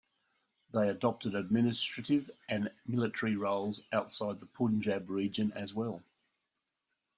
[0.73, 6.01] They adopted administrative and military roles outside the Punjab region as well.